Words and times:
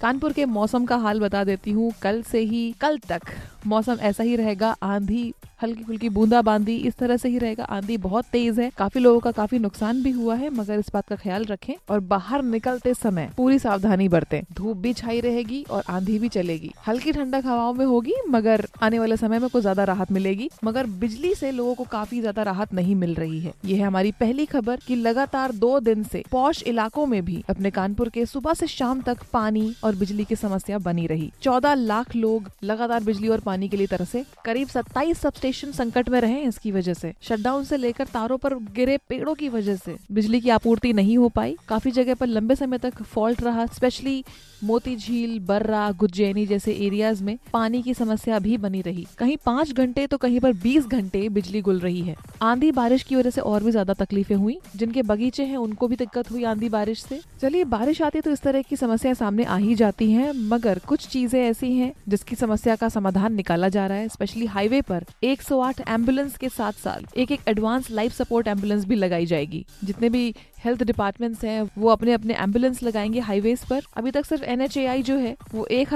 कानपुर 0.00 0.32
के 0.32 0.44
मौसम 0.46 0.84
का 0.84 0.96
हाल 0.96 1.20
बता 1.20 1.44
देती 1.44 1.70
हूँ। 1.70 1.92
कल 2.02 2.22
से 2.22 2.40
ही, 2.40 2.70
कल 2.80 2.98
तक 3.08 3.22
मौसम 3.66 3.98
ऐसा 4.00 4.24
ही 4.24 4.36
रहेगा। 4.36 4.76
आंधी 4.82 5.32
हल्की 5.62 5.84
फुल्की 5.84 6.08
बूंदा 6.08 6.40
बांदी 6.42 6.74
इस 6.78 6.94
तरह 6.94 7.16
से 7.16 7.28
ही 7.28 7.38
रहेगा। 7.38 7.64
आंधी 7.64 7.96
बहुत 7.96 8.24
तेज 8.32 8.58
है। 8.60 8.70
काफ़ी 8.78 9.00
लोगों 9.00 9.20
का 9.20 9.30
काफ़ी 9.30 9.58
नुकसान 9.58 10.02
भी 10.02 10.10
हुआ 10.10 10.34
है, 10.34 10.50
मगर 10.50 10.78
इस 10.78 10.90
बात 10.94 11.06
का 11.08 11.16
ख्याल 11.16 11.44
रखें 11.44 11.72
और 11.90 12.00
बाहर 12.02 12.42
निकलते 12.42 12.92
समय 12.94 13.30
पूरी 13.36 13.58
सावधानी 13.58 14.08
बरतें। 14.08 14.42
धूप 14.52 14.76
भी 14.76 14.92
छाई 14.92 15.20
रहेगी 15.20 15.64
और 15.70 15.84
आंधी 15.88 16.18
भी 16.18 16.28
चलेगी। 16.28 16.72
हल्की 16.86 17.12
ठंडक 17.12 17.46
हवाओं 17.46 17.72
में 17.74 17.84
होगी, 17.86 18.14
मगर 18.28 18.66
आने 18.82 18.98
वाले 18.98 19.16
समय 19.16 19.38
में 19.38 19.48
कुछ 19.50 19.62
ज़्यादा 19.62 19.84
राहत 19.84 20.12
मिलेगी। 20.12 20.50
मगर 20.64 20.86
बिजली 20.96 21.34
से 21.34 21.50
लोगों 21.50 21.74
को 21.74 21.84
काफ़ी 21.84 22.20
ज़्यादा 22.20 22.42
राहत 22.42 22.74
नहीं 22.74 22.94
मिल 22.94 23.14
रही 23.14 23.40
है। 23.40 23.52
ये 23.64 23.76
है 23.76 23.86
हमारी 23.86 24.12
पहली 24.12 24.46
खबर 24.46 24.80
की 24.86 24.96
लगातार 24.96 25.52
दो 25.54 25.78
दिन 25.80 26.02
से 26.02 26.22
पौष 26.30 26.62
इलाकों 26.62 27.06
में 27.06 27.24
भी 27.24 27.42
अपने 27.50 27.70
कानपुर 27.70 28.08
के 28.08 28.26
सुबह 28.26 28.54
से 28.54 28.66
शाम 28.66 29.00
तक 29.00 29.22
पानी 29.32 29.74
और 29.86 29.96
बिजली 29.96 30.24
की 30.24 30.36
समस्या 30.36 30.78
बनी 30.80 31.06
रही। 31.06 31.30
चौदह 31.42 31.74
लाख 31.74 32.14
लोग 32.16 32.50
लगातार 32.64 33.04
बिजली 33.04 33.28
और 33.28 33.40
पानी 33.40 33.68
के 33.68 33.76
लिए 33.76 33.86
तरसे 33.86 34.24
करीब 34.44 34.68
सत्ताईस 34.68 35.20
सब 35.20 35.34
स्टेशन 35.34 35.72
संकट 35.72 36.08
में 36.08 36.20
रहे 36.20 36.40
इसकी 36.42 36.72
वजह 36.72 36.94
से। 36.94 37.12
शटडाउन 37.22 37.64
से 37.64 37.76
लेकर 37.76 38.06
तारों 38.06 38.38
पर 38.38 38.54
गिरे 38.74 38.98
पेड़ों 39.08 39.34
की 39.34 39.48
वजह 39.48 39.76
से। 39.76 39.96
बिजली 40.12 40.40
की 40.40 40.50
आपूर्ति 40.50 40.92
नहीं 40.92 41.16
हो 41.18 41.28
पाई। 41.28 41.56
काफ़ी 41.68 41.90
जगह 41.90 42.14
पर 42.14 42.26
लंबे 42.26 42.54
समय 42.54 42.78
तक 42.78 43.02
फॉल्ट 43.04 43.42
रहा 43.42 43.66
स्पेशली 43.66 44.22
मोती 44.64 44.94
झील, 44.96 45.38
बर्रा, 45.38 45.90
गुज्जैनी 45.92 46.46
जैसे 46.46 46.72
एरियाज़ 46.76 47.22
में 47.24 47.36
पानी 47.52 47.82
की 47.82 47.94
समस्या 47.94 48.38
भी 48.38 48.56
बनी 48.56 48.80
रही। 48.80 49.06
कहीं 49.18 49.36
पाँच 49.46 49.72
घंटे 49.72 50.06
तो 50.06 50.16
कहीं 50.16 50.40
पर 50.40 50.52
बीस 50.52 50.86
घंटे 50.86 51.28
बिजली 51.28 51.60
गुल 51.60 51.78
रही 51.78 52.00
है। 52.00 52.14
आंधी 52.42 52.70
बारिश 52.72 53.02
की 53.02 53.16
वजह 53.16 53.30
से 53.30 53.40
और 53.40 53.64
भी 53.64 53.70
ज़्यादा 53.70 53.94
तकलीफें 53.94 54.34
हुई। 54.36 54.58
जिनके 54.76 55.02
बगीचे 55.02 55.44
हैं, 55.44 55.56
उनको 55.56 55.88
भी 55.88 55.96
दिक्कत 55.96 56.30
हुई 56.30 56.44
आंधी 56.44 56.68
बारिश 56.68 57.02
से। 57.02 57.20
चलिए, 57.40 57.64
बारिश 57.66 58.02
आती 58.02 58.20
तो 58.20 58.30
इस 58.30 58.42
तरह 58.42 58.62
की 58.62 58.76
समस्या 58.76 59.14
सामने 59.14 59.44
आ 59.44 59.56
ही 59.56 59.74
जाती 59.76 60.12
हैं, 60.12 60.32
मगर 60.32 60.78
कुछ 60.78 61.06
चीज़ें 61.08 61.40
ऐसी 61.44 61.72
हैं 61.72 61.92
जिसकी 62.08 62.36
समस्या 62.36 62.76
का 62.76 62.88
समाधान 62.88 63.34
निकाला 63.34 63.68
जा 63.68 63.86
रहा 63.86 63.98
है 63.98 64.08
स्पेशली 64.08 64.46
हाईवे 64.46 64.80
पर 64.80 65.04
108 65.22 65.80
एंबुलेंस 65.88 66.36
के 66.36 66.48
साथ 66.48 66.72
साथ 66.72 67.16
एक 67.16 67.32
एक 67.32 67.40
एडवांस 67.48 67.90
लाइफ 67.90 68.12
सपोर्ट 68.12 68.48
एंबुलेंस 68.48 68.84
भी 68.84 68.94
लगाई 68.94 69.26
जाएगी। 69.26 69.66
जितने 69.84 70.08
भी 70.08 70.34
हेल्थ 70.64 70.82
डिपार्टमेंट्स 70.82 71.44
हैं, 71.44 71.70
वो 71.78 71.88
अपने 71.88 72.12
अपने 72.12 72.34
एंबुलेंस 72.34 72.82
लगाएँगे 72.82 73.20
हाईवेज 73.20 73.64
पर। 73.64 73.82
अभी 73.96 74.10
तक 74.10 74.24
सिर्फ़ 74.24 74.44
NHAI 74.44 75.02
जो 75.02 75.16
है, 75.16 75.36
वो 75.54 75.66
एक 75.66 75.88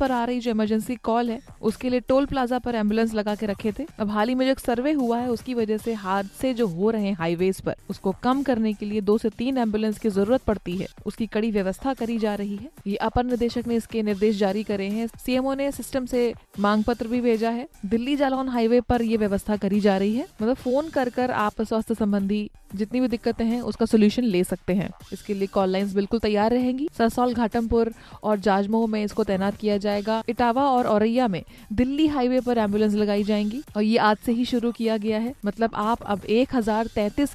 पर 0.00 0.12
आ 0.12 0.24
रही 0.24 0.40
जो 0.40 0.50
इमरजेंसी 0.50 0.96
कॉल 0.96 1.30
है, 1.30 1.40
उसके 1.62 1.90
लिए 1.90 2.00
टोल 2.00 2.26
प्लाजा 2.26 2.58
पर 2.58 2.74
एंबुलेंस 2.74 3.14
लगा 3.14 3.34
के 3.34 3.46
रखे 3.46 3.72
थे। 3.72 3.86
अब 3.98 4.10
हाल 4.10 4.28
ही 4.28 4.34
में 4.34 4.46
जो 4.46 4.52
एक 4.52 4.60
सर्वे 4.60 4.92
हुआ 4.92 5.18
है, 5.18 5.30
उसकी 5.30 5.54
वजह 5.54 5.78
से 5.78 5.92
हादसे 5.92 6.54
जो 6.54 6.66
हो 6.66 6.90
रहे 6.90 7.06
हैं 7.06 7.14
हाईवेज 7.14 7.60
पर, 7.60 7.74
उसको 7.90 8.14
कम 8.22 8.42
करने 8.42 8.72
के 8.72 8.86
लिए 8.86 9.00
दो 9.00 9.18
से 9.18 9.30
तीन 9.30 9.58
एंबुलेंस 9.58 9.98
की 9.98 10.08
ज़रूरत 10.08 10.42
पड़ती 10.42 10.76
है। 10.76 10.86
उसकी 11.06 11.26
कड़ी 11.26 11.50
व्यवस्था 11.50 11.94
करी 11.94 12.18
जा 12.18 12.34
रही 12.34 12.56
है। 12.56 12.70
ये 12.86 12.95
अपर 12.96 13.24
निदेशक 13.24 13.66
ने 13.66 13.76
इसके 13.76 14.02
निर्देश 14.02 14.36
जारी 14.36 14.62
करे 14.62 14.88
हैं। 14.88 15.06
सीएमओ 15.06 15.54
ने 15.54 15.70
सिस्टम 15.72 16.06
से 16.06 16.32
मांग 16.60 16.84
पत्र 16.84 17.08
भी 17.08 17.20
भेजा 17.20 17.50
है। 17.50 17.68
दिल्ली 17.86 18.16
जालौन 18.16 18.48
हाईवे 18.48 18.80
पर 18.80 19.02
ये 19.02 19.16
व्यवस्था 19.16 19.56
करी 19.56 19.80
जा 19.80 19.96
रही 19.98 20.14
है। 20.14 20.26
मतलब 20.42 20.54
फ़ोन 20.54 20.88
कर 20.88 21.08
कर 21.08 21.30
आप 21.30 21.62
स्वास्थ्य 21.62 21.94
संबंधी 21.94 22.50
जितनी 22.74 23.00
भी 23.00 23.08
दिक्कतें 23.08 23.44
हैं, 23.44 23.60
उसका 23.60 23.86
सोल्यूशन 23.86 24.22
ले 24.22 24.44
सकते 24.44 24.72
हैं। 24.72 24.90
इसके 25.12 25.34
लिए 25.34 25.46
कॉल 25.46 25.68
लाइन्स 25.68 25.94
बिल्कुल 25.94 26.20
तैयार 26.20 26.50
रहेंगी। 26.50 26.88
सरसौल, 26.98 27.34
घाटमपुर 27.34 27.92
और 28.22 28.38
जाजमोह 28.38 28.86
में 28.86 29.04
इसको 29.04 29.24
तैनात 29.24 29.56
किया 29.56 29.76
जाएगा। 29.76 30.22
इटावा 30.28 30.62
और 30.62 30.86
औरैया 30.86 31.28
में 31.28 31.42
दिल्ली 31.72 32.06
हाईवे 32.06 32.40
पर 32.40 32.58
एंबुलेंस 32.58 32.94
लगाई 32.94 33.24
जाएँगी 33.24 33.62
और 33.76 33.82
ये 33.82 33.96
आज 33.98 34.16
से 34.16 34.32
ही 34.32 34.44
शुरू 34.44 34.72
किया 34.72 34.96
गया 34.96 35.18
है। 35.18 35.34
मतलब 35.44 35.70
आप 35.74 36.02
अब 36.02 36.24
एक 36.24 36.54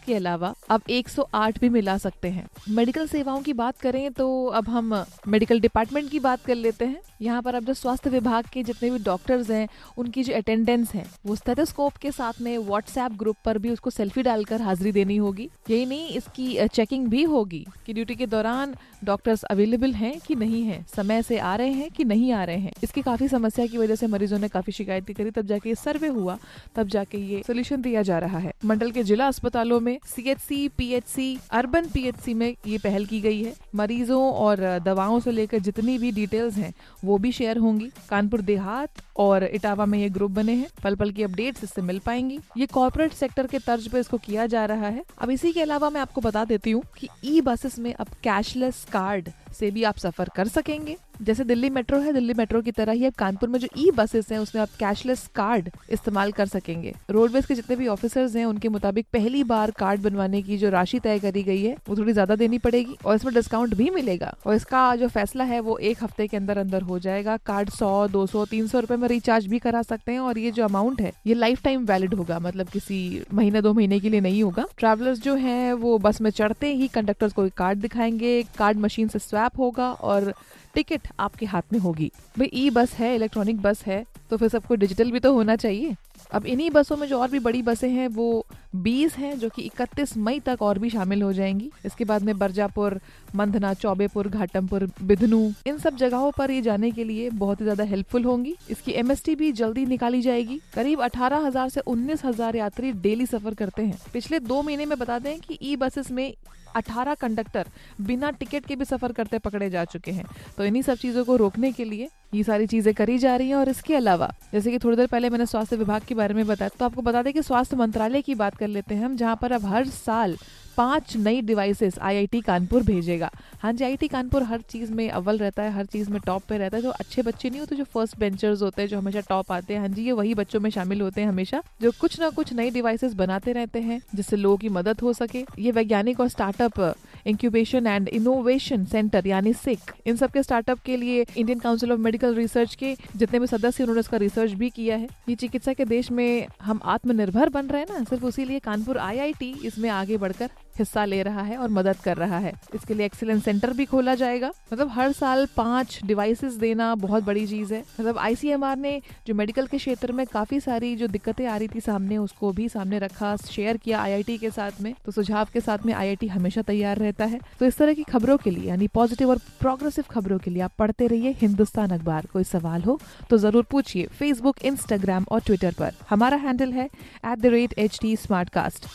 के 0.05 0.15
अलावा 0.15 0.53
अब 0.69 0.81
108 0.89 1.59
भी 1.59 1.69
मिला 1.69 1.97
सकते 1.97 2.27
हैं। 2.27 2.47
मेडिकल 2.69 3.07
सेवाओं 3.07 3.41
की 3.41 3.53
बात 3.53 3.77
करें 3.77 4.11
तो 4.11 4.45
अब 4.45 4.69
हम 4.69 4.93
मेडिकल 5.27 5.59
डिपार्टमेंट 5.59 6.09
की 6.09 6.19
बात 6.19 6.45
कर 6.45 6.55
लेते 6.55 6.85
हैं। 6.85 7.01
यहाँ 7.21 7.41
पर 7.41 7.55
अब 7.55 7.65
जो 7.65 7.73
स्वास्थ्य 7.73 8.09
विभाग 8.09 8.45
के 8.53 8.63
जितने 8.63 8.89
भी 8.89 8.99
डॉक्टर्स 8.99 9.49
हैं, 9.49 9.67
उनकी 9.97 10.23
जो 10.23 10.33
अटेंडेंस 10.33 10.93
है, 10.93 11.05
वो 11.25 11.35
स्टेथोस्कोप 11.35 11.93
के 11.93 12.11
साथ 12.11 12.41
में 12.41 12.57
व्हाट्सएप 12.57 13.11
ग्रुप 13.11 13.37
पर 13.45 13.57
भी 13.57 13.69
उसको 13.69 13.89
सेल्फी 13.89 14.21
डालकर 14.21 14.61
हाजिरी 14.61 14.91
देनी 14.91 15.17
होगी। 15.21 15.49
यही 15.69 15.85
नहीं, 15.85 16.07
इसकी 16.09 16.67
चेकिंग 16.67 17.07
भी 17.07 17.23
होगी 17.23 17.65
कि 17.85 17.93
ड्यूटी 17.93 18.15
के 18.15 18.25
दौरान 18.27 18.75
डॉक्टर्स 19.03 19.43
अवेलेबल 19.43 19.93
हैं 19.93 20.19
कि 20.19 20.35
नहीं 20.35 20.63
है, 20.63 20.83
समय 20.95 21.21
से 21.21 21.37
आ 21.39 21.55
रहे 21.55 21.71
हैं 21.71 21.89
कि 21.91 22.03
नहीं 22.03 22.31
आ 22.31 22.43
रहे 22.43 22.57
हैं। 22.57 22.71
इसकी 22.83 23.01
काफ़ी 23.01 23.27
समस्या 23.27 23.65
की 23.65 23.77
वजह 23.77 23.95
से 23.95 24.07
मरीजों 24.07 24.39
ने 24.39 24.47
काफ़ी 24.47 24.73
शिकायत 24.73 25.11
करी, 25.11 25.31
तब 25.31 25.45
जाके 25.45 25.69
ये 25.69 25.75
सर्वे 25.75 26.07
हुआ, 26.09 26.37
तब 26.75 26.87
जाके 26.87 27.17
ये 27.25 27.41
सोल्यूशन 27.47 27.81
दिया 27.81 28.01
जा 28.01 28.19
रहा 28.19 28.39
है। 28.39 28.53
मंडल 28.65 28.91
के 28.91 29.03
जिला 29.03 29.27
अस्पतालों 29.27 29.79
में 29.79 29.97
C 30.05 30.29
H 30.29 30.39
C 30.39 30.67
P 30.67 30.91
H 30.93 31.05
C 31.05 31.37
urban 31.51 31.87
P 31.87 32.07
H 32.07 32.15
C 32.15 32.33
में 32.33 32.53
ये 32.67 32.77
पहल 32.77 33.05
की 33.05 33.21
गई 33.21 33.43
है। 33.43 33.53
मरीजों 33.75 34.21
और 34.23 34.59
दवाओं 34.81 35.19
से 35.19 35.31
लेकर 35.31 35.59
जितनी 35.61 35.97
भी 35.97 36.11
डिटेल्स 36.11 36.57
हैं, 36.57 36.73
वो 37.05 37.17
भी 37.17 37.31
शेयर 37.31 37.57
होंगी। 37.57 37.89
कानपुर 38.09 38.41
देहात 38.41 39.01
और 39.17 39.43
इटावा 39.45 39.85
में 39.85 39.97
ये 39.99 40.09
ग्रुप 40.09 40.31
बने 40.31 40.53
हैं। 40.53 40.67
पल 40.83 40.95
पल 40.95 41.11
की 41.11 41.23
अपडेट्स 41.23 41.63
इससे 41.63 41.81
मिल 41.81 41.99
पाएँगी। 41.99 42.39
ये 42.57 42.65
कॉर्पोरेट 42.67 43.13
सेक्टर 43.13 43.47
के 43.47 43.59
तर्ज 43.59 43.87
पर 43.87 43.99
इसको 43.99 44.17
किया 44.19 44.45
जा 44.47 44.65
रहा 44.65 44.87
है। 44.87 45.03
अब 45.19 45.29
इसी 45.31 45.51
के 45.53 45.61
अलावा 45.61 45.89
मैं 45.89 46.01
आपको 46.01 46.21
बता 46.21 46.43
देती 46.45 46.71
हूँ 46.71 46.83
कि 46.97 47.07
ई 47.25 47.41
बसेस 47.41 47.77
में 47.79 47.93
अब 47.93 48.07
कैशलेस 48.23 48.85
कार्ड 48.93 49.29
से 49.53 49.71
भी 49.71 49.83
आप 49.83 49.97
सफ़र 49.97 50.29
कर 50.35 50.47
सकेंगे। 50.47 50.97
जैसे 51.21 51.43
दिल्ली 51.43 51.69
मेट्रो 51.69 51.99
है, 51.99 52.13
दिल्ली 52.13 52.33
मेट्रो 52.33 52.61
की 52.61 52.71
तरह 52.71 52.91
ही 52.91 53.05
अब 53.05 53.13
कानपुर 53.13 53.49
में 53.49 53.59
जो 53.59 53.67
ई 53.77 53.91
बसेस 53.91 54.31
हैं, 54.31 54.39
उसमें 54.39 54.61
आप 54.61 54.69
कैशलेस 54.79 55.29
कार्ड 55.35 55.69
इस्तेमाल 55.89 56.31
कर 56.31 56.45
सकेंगे। 56.45 56.93
रोडवेज़ 57.09 57.47
के 57.47 57.55
जितने 57.55 57.75
भी 57.75 57.87
ऑफिसर्स 57.87 58.35
हैं, 58.35 58.45
उनके 58.45 58.69
मुताबिक 58.69 59.05
पहली 59.13 59.43
बार 59.43 59.71
कार्ड 59.71 60.01
बनवाने 60.01 60.41
की 60.41 60.57
जो 60.57 60.69
राशि 60.69 60.99
तय 60.99 61.19
करी 61.19 61.43
गई 61.43 61.63
है, 61.63 61.77
वो 61.89 61.97
थोड़ी 61.97 62.13
ज़्यादा 62.13 62.35
देनी 62.35 62.57
पड़ेगी 62.57 62.97
और 63.05 63.15
इसमें 63.15 63.33
डिस्काउंट 63.33 63.73
भी 63.73 63.89
मिलेगा। 63.89 64.35
और 64.45 64.55
इसका 64.55 64.95
जो 64.95 65.07
फैसला 65.07 65.43
है, 65.43 65.59
वो 65.59 65.77
एक 65.77 66.03
हफ़्ते 66.03 66.27
के 66.27 66.37
अंदर 66.37 66.57
अंदर 66.57 66.81
हो 66.81 66.99
जाएगा। 66.99 67.37
कार्ड 67.37 67.69
सौ, 67.69 68.07
दो 68.07 68.27
सौ, 68.27 68.45
तीन 68.45 68.67
सौ 68.67 68.79
रुपए 68.79 68.95
में 68.95 69.07
रिचार्ज 69.07 69.47
भी 69.47 69.59
करा 69.59 69.81
सकते 69.81 70.11
हैं 70.11 70.19
और 70.19 70.37
ये 70.37 70.51
जो 70.51 70.63
अमाउंट 70.63 71.01
है, 71.01 71.13
ये 71.27 71.33
लाइफ 71.33 71.63
टाइम 71.63 71.85
वैलिड 71.85 72.13
होगा। 72.13 72.39
मतलब 72.39 72.67
किसी 72.67 73.23
महीने, 73.33 73.61
दो 73.61 73.73
महीने 73.73 73.99
के 73.99 74.09
लिए 74.09 74.21
नहीं 74.21 74.43
होगा। 74.43 74.65
ट्रेवलर्स 74.77 75.21
जो 75.21 75.35
है, 75.35 75.73
वो 75.73 75.97
बस 75.97 76.21
में 76.21 76.31
चढ़ते 76.31 76.73
ही 76.73 76.87
कंडक्टर्स 76.87 77.33
को 77.33 77.49
कार्ड 77.57 77.79
दिखाएँगे। 77.79 78.43
कार्ड 78.57 78.77
मशीन 78.77 79.07
से 79.07 79.19
स्वैप 79.19 79.40
होगा 79.57 79.91
और 79.91 80.33
टिकट 80.75 81.07
आपके 81.19 81.45
हाथ 81.45 81.73
में 81.73 81.79
होगी। 81.79 82.11
भाई, 82.39 82.49
ई 82.53 82.69
बस 82.69 82.93
है, 82.93 83.15
इलेक्ट्रॉनिक 83.15 83.61
बस 83.61 83.83
है 83.85 84.05
तो 84.29 84.37
फिर 84.37 84.49
सबको 84.49 84.75
डिजिटल 84.75 85.11
भी 85.11 85.19
तो 85.19 85.33
होना 85.33 85.55
चाहिए। 85.55 85.95
अब 86.31 86.45
इन्हीं 86.45 86.69
बसों 86.71 86.97
में 86.97 87.07
जो 87.07 87.19
और 87.19 87.29
भी 87.29 87.39
बड़ी 87.39 87.61
बसें 87.61 87.89
हैं 87.89 88.07
वो 88.07 88.45
20 88.77 89.15
हैं 89.17 89.37
जो 89.39 89.49
कि 89.49 89.61
31 89.65 90.15
मई 90.17 90.39
तक 90.39 90.61
और 90.61 90.79
भी 90.79 90.89
शामिल 90.89 91.21
हो 91.21 91.31
जाएँगी। 91.33 91.69
इसके 91.85 92.05
बाद 92.05 92.23
में 92.23 92.37
बरजापुर 92.37 92.99
मंधना 93.35 93.73
चौबेपुर 93.73 94.27
घाटमपुर 94.27 94.87
बिधनू 95.01 95.41
इन 95.67 95.77
सब 95.77 95.95
जगहों 95.95 96.31
पर 96.31 96.51
ये 96.51 96.61
जाने 96.61 96.91
के 96.91 97.03
लिए 97.03 97.29
बहुत 97.31 97.59
ही 97.61 97.65
ज़्यादा 97.65 97.83
हेल्पफुल 97.83 98.23
होंगी। 98.23 98.55
इसकी 98.69 98.91
एमएसटी 98.91 99.35
भी 99.35 99.51
जल्दी 99.51 99.85
निकाली 99.85 100.21
जाएगी। 100.21 100.59
करीब 100.73 101.01
18,000 101.01 101.69
से 101.69 101.81
19,000 101.81 102.55
यात्री 102.55 102.91
डेली 102.93 103.25
सफ़र 103.25 103.53
करते 103.53 103.81
हैं। 103.81 103.99
पिछले 104.13 104.39
दो 104.39 104.61
महीने 104.61 104.85
में 104.85 104.97
बता 104.99 105.19
दें 105.19 105.39
कि 105.39 105.57
ई 105.61 105.75
बसेस 105.75 106.11
में 106.11 106.33
18 106.75 107.15
कंडक्टर 107.15 107.67
बिना 108.01 108.29
टिकट 108.31 108.65
के 108.65 108.75
भी 108.75 108.85
सफ़र 108.85 109.11
करते 109.11 109.39
पकड़े 109.39 109.69
जा 109.69 109.83
चुके 109.85 110.11
हैं। 110.11 110.25
तो 110.57 110.65
इन्हीं 110.65 110.81
सब 110.81 110.97
चीज़ों 110.97 111.23
को 111.25 111.35
रोकने 111.35 111.71
के 111.71 111.85
लिए 111.85 112.09
ये 112.33 112.43
सारी 112.43 112.67
चीज़ें 112.67 112.93
करी 112.93 113.17
जा 113.17 113.35
रही 113.35 113.49
हैं 113.49 113.55
और 113.55 113.69
इसके 113.69 113.95
अलावा 113.95 114.31
जैसे 114.53 114.71
कि 114.71 114.77
थोड़ी 114.79 114.97
देर 114.97 115.07
पहले 115.07 115.29
मैंने 115.29 115.45
स्वास्थ्य 115.45 115.75
विभाग 115.75 116.01
के 116.11 116.15
बारे 116.15 116.33
में 116.33 116.45
बताया 116.47 116.69
तो 116.79 116.85
आपको 116.85 117.01
बता 117.01 117.21
दें 117.23 117.33
कि 117.33 117.41
स्वास्थ्य 117.41 117.77
मंत्रालय 117.77 118.21
की 118.21 118.35
बात 118.35 118.55
कर 118.55 118.67
लेते 118.67 118.95
हैं 118.95 119.05
हम, 119.05 119.15
जहाँ 119.15 119.35
पर 119.41 119.51
अब 119.51 119.65
हर 119.65 119.87
साल 119.87 120.37
पाँच 120.77 121.15
नई 121.17 121.41
डिवाइसेस 121.41 121.97
आईआईटी 121.99 122.39
कानपुर 122.41 122.83
भेजेगा। 122.83 123.29
हाँ 123.61 123.71
जी, 123.73 123.83
आईआईटी 123.83 124.07
कानपुर 124.07 124.43
हर 124.43 124.61
चीज़ 124.61 124.91
में 124.91 125.09
अव्वल 125.09 125.37
रहता 125.37 125.63
है, 125.63 125.71
हर 125.71 125.85
चीज़ 125.85 126.09
में 126.11 126.19
टॉप 126.25 126.43
पे 126.49 126.57
रहता 126.57 126.77
है। 126.77 126.83
जो 126.83 126.89
अच्छे 126.89 127.21
बच्चे 127.21 127.49
नहीं 127.49 127.59
होते, 127.59 127.75
जो 127.75 127.83
फ़र्स्ट 127.83 128.19
बेंचर्स 128.19 128.61
होते 128.61 128.81
हैं, 128.81 128.89
जो 128.89 128.97
हमेशा 128.97 129.19
टॉप 129.19 129.51
आते 129.51 129.73
हैं 129.73 129.79
हाँ 129.79 129.89
जी, 129.89 130.05
ये 130.05 130.11
वही 130.11 130.33
बच्चों 130.33 130.59
में 130.59 130.69
शामिल 130.69 131.01
होते 131.01 131.21
हैं 131.21 131.27
हमेशा, 131.27 131.61
जो 131.81 131.91
कुछ 131.91 132.19
ना 132.19 132.29
कुछ 132.29 132.53
नई 132.53 132.69
डिवाइसेस 132.69 133.13
बनाते 133.13 133.51
रहते 133.51 133.79
हैं, 133.79 134.01
जिससे 134.15 134.35
लोगों 134.35 134.57
की 134.57 134.69
मदद 134.69 135.01
हो 135.01 135.13
सके। 135.13 135.45
ये 135.59 135.71
वैज्ञानिक 135.71 136.19
और 136.19 136.27
startup 136.27 136.79
incubation 137.25 137.87
and 137.87 138.07
innovation 138.09 138.85
centre 138.85 139.27
यानी 139.27 139.53
सिक 139.53 139.91
इन 140.05 140.15
सबके 140.15 140.43
स्टार्टअप 140.43 140.79
के 140.85 140.97
लिए 140.97 141.25
Indian 141.37 141.59
council 141.59 141.91
of 141.91 141.99
medical 141.99 142.35
research 142.35 142.75
के 142.75 142.95
जितने 143.15 143.39
भी 143.39 143.47
सदस्य 143.47 143.83
उन्होंने 143.83 143.99
इसका 143.99 144.17
रिसर्च 144.17 144.51
भी 144.53 144.69
किया 144.69 144.97
है। 144.97 145.07
ये 145.29 145.35
चिकित्सा 145.35 145.73
के 145.73 145.85
देश 145.85 146.11
में 146.11 146.47
हम 146.61 146.79
आत्मनिर्भर 146.85 147.49
बन 147.49 147.67
रहे 147.67 147.81
हैं 147.81 147.87
ना, 147.89 148.03
सिर्फ़ 148.03 148.25
उसी 148.25 148.45
लिए 148.45 148.59
कानपुर 148.61 148.97
आईआईटी 148.99 149.53
इसमें 149.65 149.89
आगे 149.91 150.17
बढ़कर 150.17 150.49
हिस्सा 150.79 151.05
ले 151.05 151.21
रहा 151.23 151.41
है 151.41 151.57
और 151.57 151.69
मदद 151.69 151.97
कर 151.97 152.17
रहा 152.17 152.37
है। 152.39 152.53
इसके 152.75 152.93
लिए 152.93 153.05
एक्सीलेंस 153.05 153.43
सेंटर 153.45 153.73
भी 153.73 153.85
खोला 153.85 154.15
जाएगा। 154.15 154.51
मतलब 154.73 154.89
हर 154.89 155.11
साल 155.11 155.47
पाँच 155.57 155.99
डिवाइसेस 156.05 156.53
देना 156.55 156.93
बहुत 156.97 157.23
बड़ी 157.23 157.45
चीज़ 157.47 157.73
है। 157.73 157.83
मतलब 157.99 158.17
आईसीएमआर 158.17 158.77
ने 158.77 159.01
जो 159.27 159.33
मेडिकल 159.33 159.67
के 159.67 159.77
क्षेत्र 159.77 160.11
में 160.11 160.25
काफ़ी 160.27 160.59
सारी 160.59 160.95
जो 160.95 161.07
दिक्कतें 161.07 161.45
आ 161.45 161.57
रही 161.57 161.67
थी 161.67 161.79
सामने, 161.81 162.17
उसको 162.17 162.51
भी 162.51 162.67
सामने 162.69 162.99
रखा 162.99 163.35
शेयर 163.37 163.77
किया 163.77 164.01
आईआईटी 164.01 164.37
के 164.37 164.49
साथ 164.51 164.81
में। 164.81 164.93
तो 165.05 165.11
सुझाव 165.11 165.47
के 165.53 165.61
साथ 165.61 165.85
में 165.85 165.93
आईआईटी 165.93 166.27
हमेशा 166.27 166.61
तैयार 166.61 166.97
रहता 166.97 167.25
है। 167.25 167.39
तो 167.59 167.65
इस 167.65 167.77
तरह 167.77 167.93
की 167.93 168.03
खबरों 168.03 168.37
के 168.37 168.51
लिए, 168.51 168.67
यानी 168.69 168.87
पॉजिटिव 168.89 169.29
और 169.29 169.39
प्रोग्रेसिव 169.59 170.05
खबरों 170.11 170.37
के 170.39 170.51
लिए 170.51 170.61
आप 170.61 170.73
पढ़ते 170.79 171.07
रहिए 171.07 171.35
हिंदुस्तान 171.41 171.89
अखबार। 171.89 172.25
कोई 172.33 172.43
सवाल 172.43 172.81
हो 172.81 172.99
तो 173.29 173.37
ज़रूर 173.37 173.63
पूछिए 173.71 174.07
फेसबुक 174.11 174.63
इंस्टाग्राम 174.63 175.25
और 175.31 175.41
ट्विटर 175.41 175.73
पर। 175.73 175.93
हमारा 176.09 176.37
हैंडल 176.37 176.71
है 176.73 176.89
एट 177.25 177.99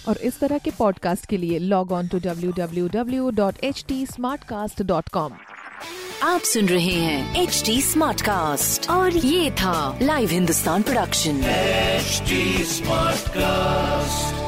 और 0.09 0.17
इस 0.19 0.39
तरह 0.41 0.59
के 0.59 0.71
पॉडकास्ट 0.71 1.27
के 1.27 1.37
लिए 1.37 1.59
log 1.67 1.93
on 1.93 2.09
to 2.09 2.19
W 2.25 2.53
W 2.57 2.89
W 2.95 3.31
dot 3.35 3.65
H 3.65 3.85
T 3.89 4.05
Smartcast 4.45 4.83
dot 4.83 5.09
com 5.09 5.33
आप 6.23 6.41
सुन 6.53 6.69
रहे 6.69 6.95
हैं 6.95 7.43
एच 7.43 7.63
टी 7.67 7.81
स्मार्ट 7.83 8.23
कास्ट 8.23 8.91
और 8.91 9.17
ये 9.17 9.51
था 9.61 9.77
live 10.03 10.31
Hindustan 10.31 10.83
production 10.83 11.43
H 11.45 12.23
smart 12.69 13.29
Smartcast. 13.29 14.46